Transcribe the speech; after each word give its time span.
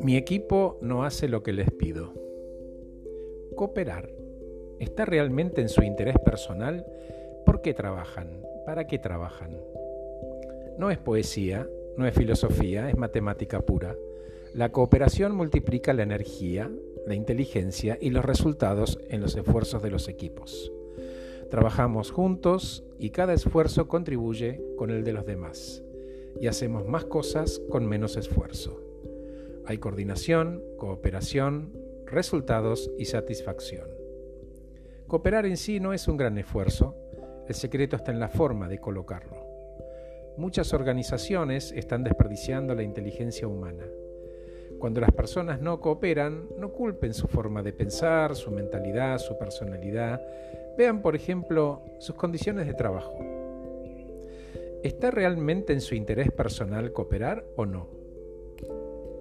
Mi 0.00 0.16
equipo 0.16 0.78
no 0.80 1.04
hace 1.04 1.28
lo 1.28 1.42
que 1.42 1.52
les 1.52 1.70
pido. 1.70 2.12
Cooperar. 3.54 4.10
¿Está 4.80 5.04
realmente 5.04 5.60
en 5.60 5.68
su 5.68 5.82
interés 5.82 6.16
personal? 6.24 6.84
¿Por 7.46 7.62
qué 7.62 7.72
trabajan? 7.72 8.42
¿Para 8.66 8.86
qué 8.86 8.98
trabajan? 8.98 9.56
No 10.76 10.90
es 10.90 10.98
poesía, 10.98 11.68
no 11.96 12.06
es 12.06 12.14
filosofía, 12.14 12.90
es 12.90 12.96
matemática 12.96 13.60
pura. 13.60 13.94
La 14.54 14.72
cooperación 14.72 15.36
multiplica 15.36 15.92
la 15.92 16.02
energía, 16.02 16.70
la 17.06 17.14
inteligencia 17.14 17.96
y 18.00 18.10
los 18.10 18.24
resultados 18.24 18.98
en 19.08 19.20
los 19.20 19.36
esfuerzos 19.36 19.82
de 19.82 19.90
los 19.90 20.08
equipos. 20.08 20.72
Trabajamos 21.52 22.10
juntos 22.10 22.82
y 22.98 23.10
cada 23.10 23.34
esfuerzo 23.34 23.86
contribuye 23.86 24.58
con 24.78 24.88
el 24.88 25.04
de 25.04 25.12
los 25.12 25.26
demás 25.26 25.84
y 26.40 26.46
hacemos 26.46 26.88
más 26.88 27.04
cosas 27.04 27.60
con 27.68 27.84
menos 27.84 28.16
esfuerzo. 28.16 28.80
Hay 29.66 29.76
coordinación, 29.76 30.62
cooperación, 30.78 31.70
resultados 32.06 32.90
y 32.96 33.04
satisfacción. 33.04 33.86
Cooperar 35.06 35.44
en 35.44 35.58
sí 35.58 35.78
no 35.78 35.92
es 35.92 36.08
un 36.08 36.16
gran 36.16 36.38
esfuerzo, 36.38 36.96
el 37.46 37.54
secreto 37.54 37.96
está 37.96 38.12
en 38.12 38.18
la 38.18 38.28
forma 38.28 38.66
de 38.66 38.78
colocarlo. 38.78 39.36
Muchas 40.38 40.72
organizaciones 40.72 41.70
están 41.72 42.02
desperdiciando 42.02 42.74
la 42.74 42.82
inteligencia 42.82 43.46
humana. 43.46 43.84
Cuando 44.82 45.00
las 45.00 45.12
personas 45.12 45.60
no 45.60 45.80
cooperan, 45.80 46.48
no 46.58 46.72
culpen 46.72 47.14
su 47.14 47.28
forma 47.28 47.62
de 47.62 47.72
pensar, 47.72 48.34
su 48.34 48.50
mentalidad, 48.50 49.18
su 49.18 49.38
personalidad. 49.38 50.20
Vean, 50.76 51.02
por 51.02 51.14
ejemplo, 51.14 51.84
sus 52.00 52.16
condiciones 52.16 52.66
de 52.66 52.74
trabajo. 52.74 53.16
¿Está 54.82 55.12
realmente 55.12 55.72
en 55.72 55.80
su 55.80 55.94
interés 55.94 56.32
personal 56.32 56.92
cooperar 56.92 57.44
o 57.54 57.64
no? 57.64 57.86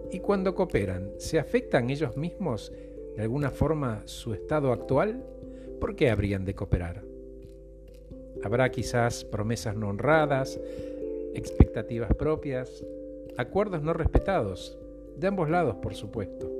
Y 0.10 0.20
cuando 0.22 0.56
cooperan, 0.56 1.12
¿se 1.20 1.38
afectan 1.38 1.92
ellos 1.92 2.18
mismos 2.18 2.74
de 3.16 3.22
alguna 3.22 3.52
forma 3.52 4.02
su 4.06 4.34
estado 4.34 4.72
actual? 4.72 5.24
¿Por 5.80 5.96
qué 5.96 6.10
habrían 6.10 6.44
de 6.44 6.56
cooperar? 6.56 7.04
Habrá 8.44 8.72
quizás 8.72 9.24
promesas 9.26 9.76
no 9.76 9.90
honradas, 9.90 10.60
expectativas 11.36 12.16
propias, 12.16 12.84
acuerdos 13.38 13.84
no 13.84 13.94
respetados, 13.94 14.81
de 15.16 15.28
ambos 15.28 15.50
lados, 15.50 15.76
por 15.76 15.94
supuesto. 15.94 16.52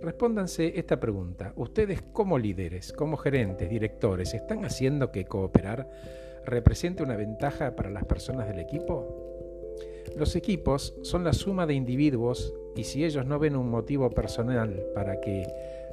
Respóndanse 0.00 0.78
esta 0.78 0.98
pregunta. 0.98 1.52
¿Ustedes 1.56 2.00
como 2.00 2.38
líderes, 2.38 2.92
como 2.92 3.18
gerentes, 3.18 3.68
directores, 3.68 4.32
están 4.32 4.64
haciendo 4.64 5.12
que 5.12 5.26
cooperar 5.26 5.90
represente 6.46 7.02
una 7.02 7.16
ventaja 7.16 7.76
para 7.76 7.90
las 7.90 8.04
personas 8.06 8.48
del 8.48 8.60
equipo? 8.60 9.30
Los 10.16 10.36
equipos 10.36 10.94
son 11.02 11.22
la 11.22 11.34
suma 11.34 11.66
de 11.66 11.74
individuos 11.74 12.54
y 12.76 12.84
si 12.84 13.04
ellos 13.04 13.26
no 13.26 13.38
ven 13.38 13.56
un 13.56 13.68
motivo 13.68 14.10
personal 14.10 14.82
para 14.94 15.20
que 15.20 15.46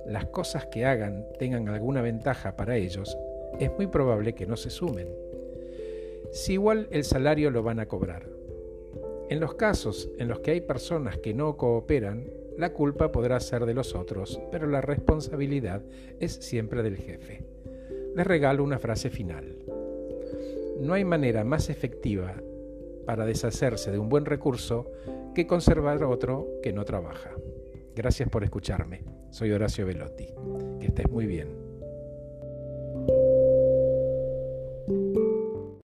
las 0.05 0.25
cosas 0.27 0.65
que 0.67 0.85
hagan 0.85 1.25
tengan 1.37 1.67
alguna 1.67 2.01
ventaja 2.01 2.55
para 2.55 2.77
ellos, 2.77 3.17
es 3.59 3.71
muy 3.75 3.87
probable 3.87 4.33
que 4.33 4.45
no 4.45 4.55
se 4.55 4.69
sumen. 4.69 5.07
Si 6.31 6.53
igual 6.53 6.87
el 6.91 7.03
salario 7.03 7.51
lo 7.51 7.61
van 7.61 7.79
a 7.79 7.87
cobrar. 7.87 8.36
En 9.29 9.41
los 9.41 9.55
casos 9.55 10.09
en 10.17 10.29
los 10.29 10.39
que 10.39 10.51
hay 10.51 10.61
personas 10.61 11.17
que 11.17 11.33
no 11.33 11.57
cooperan, 11.57 12.25
la 12.57 12.71
culpa 12.71 13.11
podrá 13.11 13.39
ser 13.39 13.65
de 13.65 13.73
los 13.73 13.93
otros, 13.93 14.39
pero 14.51 14.67
la 14.67 14.81
responsabilidad 14.81 15.83
es 16.19 16.33
siempre 16.33 16.81
del 16.81 16.95
jefe. 16.95 17.43
Les 18.15 18.25
regalo 18.25 18.63
una 18.63 18.79
frase 18.79 19.09
final. 19.09 19.57
No 20.79 20.93
hay 20.93 21.03
manera 21.03 21.43
más 21.43 21.69
efectiva 21.69 22.35
para 23.05 23.25
deshacerse 23.25 23.91
de 23.91 23.99
un 23.99 24.09
buen 24.09 24.25
recurso 24.25 24.91
que 25.35 25.45
conservar 25.45 26.03
otro 26.03 26.47
que 26.63 26.71
no 26.71 26.85
trabaja. 26.85 27.31
Gracias 27.95 28.29
por 28.29 28.43
escucharme. 28.43 29.03
Soy 29.29 29.51
Horacio 29.51 29.85
Velotti. 29.85 30.27
Que 30.79 30.87
estés 30.87 31.09
muy 31.09 31.25
bien. 31.25 31.66